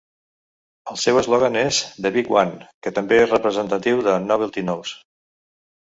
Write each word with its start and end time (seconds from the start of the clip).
El 0.93 0.97
seu 1.01 1.19
eslògan 1.21 1.57
és 1.61 1.81
"The 2.05 2.11
Big 2.17 2.31
One" 2.39 2.67
que 2.87 2.95
també 2.97 3.21
és 3.27 3.31
representatiu 3.35 4.03
del 4.11 4.29
Novelty 4.33 4.65
Nose. 4.71 4.99